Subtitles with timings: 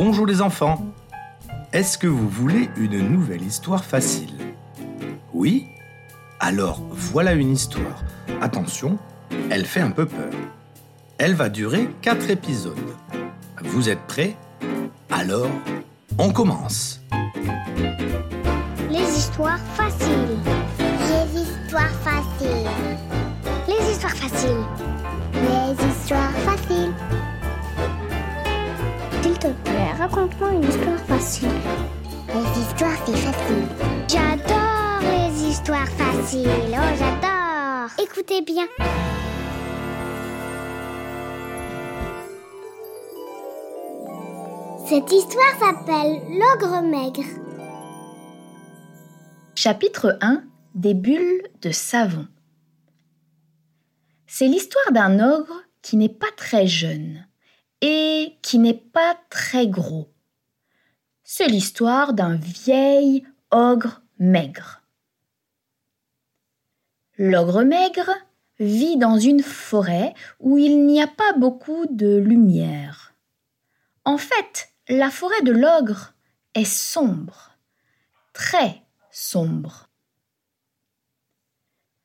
[0.00, 0.86] Bonjour les enfants.
[1.72, 4.32] Est-ce que vous voulez une nouvelle histoire facile?
[5.34, 5.66] Oui?
[6.38, 8.04] Alors voilà une histoire.
[8.40, 8.96] Attention,
[9.50, 10.30] elle fait un peu peur.
[11.18, 12.78] Elle va durer 4 épisodes.
[13.64, 14.36] Vous êtes prêts?
[15.10, 15.50] Alors,
[16.16, 17.00] on commence.
[18.88, 20.38] Les histoires faciles.
[20.78, 22.70] Les histoires faciles.
[23.66, 24.64] Les histoires faciles.
[25.34, 25.87] Les histoires
[30.08, 31.48] raconte-moi une histoire facile.
[32.28, 33.66] Les histoires, c'est facile.
[34.08, 36.48] J'adore les histoires faciles.
[36.72, 37.90] Oh, j'adore.
[38.02, 38.66] Écoutez bien.
[44.86, 47.28] Cette histoire s'appelle L'ogre maigre.
[49.54, 52.26] Chapitre 1 Des bulles de savon.
[54.26, 57.27] C'est l'histoire d'un ogre qui n'est pas très jeune
[57.80, 60.08] et qui n'est pas très gros.
[61.24, 64.82] C'est l'histoire d'un vieil ogre maigre.
[67.16, 68.10] L'ogre maigre
[68.60, 73.14] vit dans une forêt où il n'y a pas beaucoup de lumière.
[74.04, 76.14] En fait, la forêt de l'ogre
[76.54, 77.56] est sombre,
[78.32, 79.88] très sombre.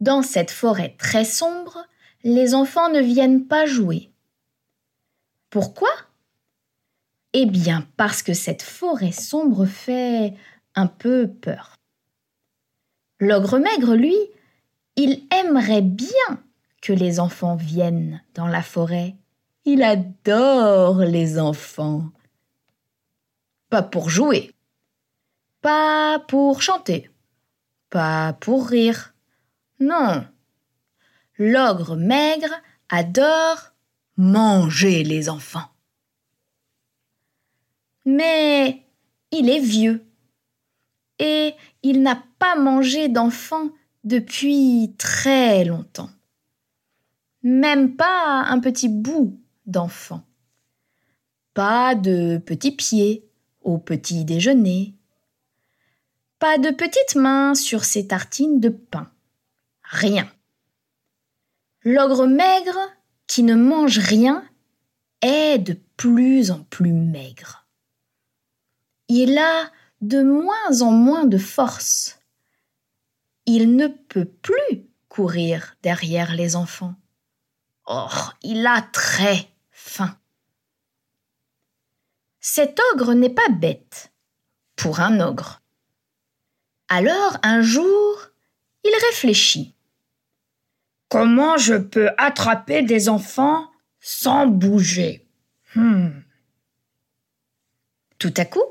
[0.00, 1.86] Dans cette forêt très sombre,
[2.24, 4.10] les enfants ne viennent pas jouer.
[5.54, 5.92] Pourquoi?
[7.32, 10.34] Eh bien parce que cette forêt sombre fait
[10.74, 11.76] un peu peur.
[13.20, 14.16] L'ogre maigre, lui,
[14.96, 16.42] il aimerait bien
[16.82, 19.14] que les enfants viennent dans la forêt.
[19.64, 22.10] Il adore les enfants.
[23.70, 24.50] Pas pour jouer,
[25.60, 27.12] pas pour chanter,
[27.90, 29.14] pas pour rire.
[29.78, 30.26] Non.
[31.38, 33.73] L'ogre maigre adore
[34.16, 35.68] manger les enfants.
[38.04, 38.86] Mais
[39.30, 40.04] il est vieux
[41.18, 43.70] et il n'a pas mangé d'enfants
[44.04, 46.10] depuis très longtemps.
[47.42, 50.22] Même pas un petit bout d'enfant.
[51.52, 53.28] Pas de petits pieds
[53.62, 54.94] au petit déjeuner.
[56.38, 59.10] Pas de petites mains sur ses tartines de pain.
[59.82, 60.30] Rien.
[61.82, 62.78] L'ogre maigre,
[63.34, 64.48] qui ne mange rien,
[65.20, 67.66] est de plus en plus maigre.
[69.08, 72.20] Il a de moins en moins de force.
[73.44, 76.94] Il ne peut plus courir derrière les enfants.
[77.86, 80.16] Or, il a très faim.
[82.38, 84.12] Cet ogre n'est pas bête
[84.76, 85.60] pour un ogre.
[86.86, 88.28] Alors, un jour,
[88.84, 89.73] il réfléchit.
[91.14, 93.70] Comment je peux attraper des enfants
[94.00, 95.24] sans bouger
[95.76, 96.08] hmm.
[98.18, 98.64] Tout à coup,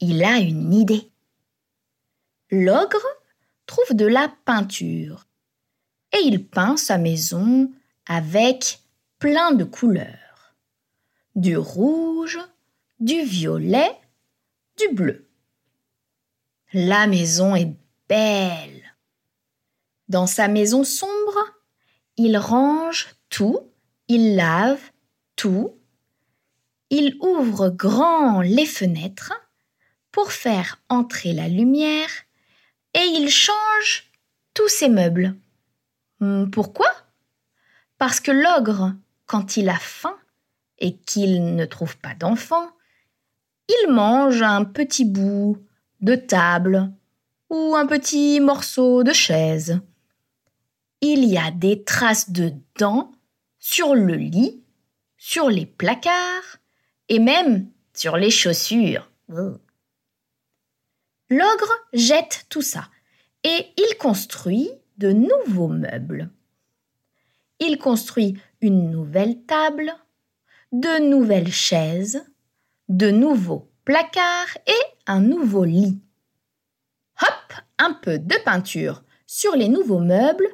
[0.00, 1.10] il a une idée.
[2.50, 3.06] L'ogre
[3.64, 5.26] trouve de la peinture
[6.12, 7.72] et il peint sa maison
[8.04, 8.80] avec
[9.18, 10.54] plein de couleurs.
[11.36, 12.38] Du rouge,
[13.00, 13.98] du violet,
[14.76, 15.26] du bleu.
[16.74, 17.74] La maison est
[18.10, 18.85] belle.
[20.08, 21.38] Dans sa maison sombre,
[22.16, 23.58] il range tout,
[24.08, 24.80] il lave
[25.34, 25.74] tout,
[26.90, 29.32] il ouvre grand les fenêtres
[30.12, 32.10] pour faire entrer la lumière
[32.94, 34.10] et il change
[34.54, 35.36] tous ses meubles.
[36.20, 36.88] Hmm, pourquoi?
[37.98, 38.94] Parce que l'ogre,
[39.26, 40.16] quand il a faim
[40.78, 42.70] et qu'il ne trouve pas d'enfant,
[43.68, 45.58] il mange un petit bout
[46.00, 46.92] de table
[47.50, 49.80] ou un petit morceau de chaise.
[51.00, 53.12] Il y a des traces de dents
[53.58, 54.62] sur le lit,
[55.16, 56.58] sur les placards
[57.08, 59.10] et même sur les chaussures.
[61.28, 62.88] L'ogre jette tout ça
[63.42, 66.30] et il construit de nouveaux meubles.
[67.58, 69.92] Il construit une nouvelle table,
[70.72, 72.24] de nouvelles chaises,
[72.88, 75.98] de nouveaux placards et un nouveau lit.
[77.22, 80.48] Hop, un peu de peinture sur les nouveaux meubles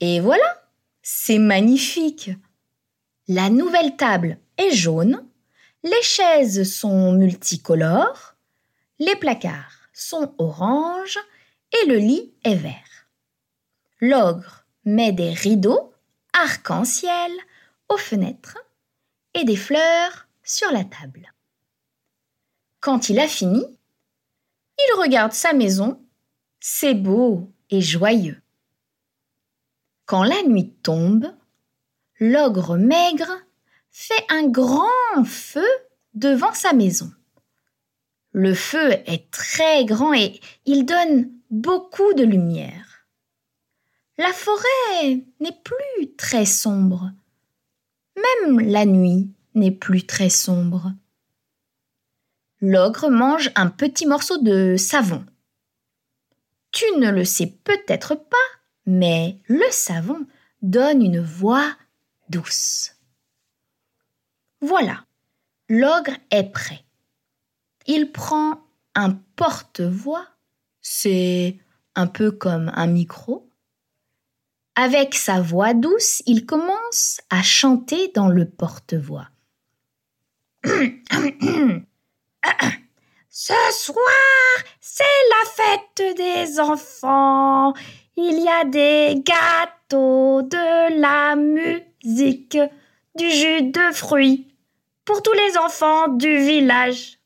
[0.00, 0.62] et voilà,
[1.02, 2.30] c'est magnifique.
[3.26, 5.26] La nouvelle table est jaune,
[5.82, 8.36] les chaises sont multicolores,
[8.98, 11.18] les placards sont orange
[11.72, 13.08] et le lit est vert.
[14.00, 15.92] L'ogre met des rideaux
[16.32, 17.32] arc-en-ciel
[17.88, 18.58] aux fenêtres
[19.34, 21.32] et des fleurs sur la table.
[22.80, 23.64] Quand il a fini,
[24.78, 26.00] il regarde sa maison,
[26.60, 28.40] c'est beau et joyeux.
[30.08, 31.30] Quand la nuit tombe,
[32.18, 33.30] l'ogre maigre
[33.90, 35.68] fait un grand feu
[36.14, 37.12] devant sa maison.
[38.32, 43.06] Le feu est très grand et il donne beaucoup de lumière.
[44.16, 47.12] La forêt n'est plus très sombre.
[48.16, 50.90] Même la nuit n'est plus très sombre.
[52.62, 55.26] L'ogre mange un petit morceau de savon.
[56.72, 58.57] Tu ne le sais peut-être pas,
[58.88, 60.26] mais le savon
[60.62, 61.76] donne une voix
[62.30, 62.94] douce.
[64.62, 65.04] Voilà,
[65.68, 66.86] l'ogre est prêt.
[67.86, 68.62] Il prend
[68.94, 70.26] un porte-voix,
[70.80, 71.58] c'est
[71.96, 73.50] un peu comme un micro.
[74.74, 79.28] Avec sa voix douce, il commence à chanter dans le porte-voix.
[83.28, 87.74] Ce soir, c'est la fête des enfants.
[88.20, 92.58] Il y a des gâteaux, de la musique,
[93.14, 94.52] du jus de fruits
[95.04, 97.20] pour tous les enfants du village.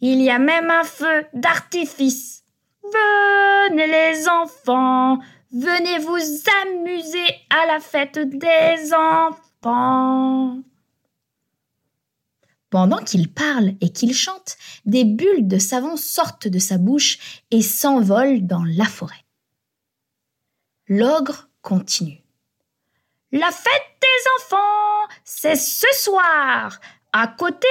[0.00, 2.42] Il y a même un feu d'artifice.
[2.82, 5.20] Venez les enfants,
[5.52, 10.58] venez vous amuser à la fête des enfants.
[12.68, 14.56] Pendant qu'il parle et qu'il chante,
[14.86, 19.24] des bulles de savon sortent de sa bouche et s'envolent dans la forêt.
[20.92, 22.20] L'ogre continue.
[23.30, 26.80] La fête des enfants, c'est ce soir,
[27.12, 27.68] à côté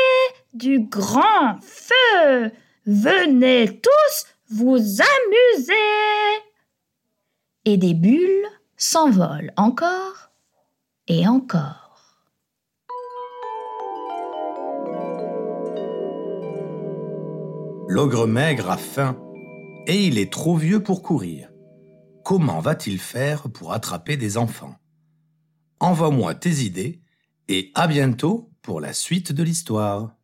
[0.54, 2.50] du grand feu.
[2.86, 5.74] Venez tous vous amuser.
[7.66, 10.31] Et des bulles s'envolent encore
[11.10, 12.16] et encore.
[17.89, 19.19] L'ogre maigre a faim
[19.88, 21.48] et il est trop vieux pour courir.
[22.29, 24.75] Comment va-t-il faire pour attraper des enfants?
[25.79, 27.01] Envoie-moi tes idées
[27.47, 30.15] et à bientôt pour la suite de l'histoire.